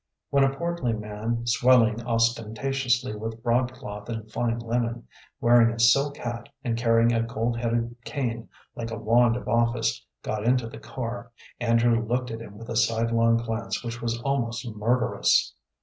When 0.31 0.43
a 0.43 0.57
portly 0.57 0.93
man, 0.93 1.45
swelling 1.45 2.01
ostentatiously 2.03 3.15
with 3.15 3.43
broadcloth 3.43 4.09
and 4.09 4.31
fine 4.31 4.57
linen, 4.57 5.07
wearing 5.39 5.69
a 5.71 5.79
silk 5.79 6.17
hat, 6.17 6.49
and 6.63 6.75
carrying 6.75 7.13
a 7.13 7.21
gold 7.21 7.59
headed 7.59 7.95
cane 8.03 8.49
like 8.75 8.89
a 8.89 8.97
wand 8.97 9.35
of 9.37 9.47
office, 9.47 10.03
got 10.23 10.43
into 10.43 10.67
the 10.67 10.79
car, 10.79 11.29
Andrew 11.59 12.03
looked 12.03 12.31
at 12.31 12.41
him 12.41 12.57
with 12.57 12.69
a 12.69 12.75
sidelong 12.75 13.37
glance 13.37 13.83
which 13.83 14.01
was 14.01 14.19
almost 14.23 14.67
murderous. 14.75 15.53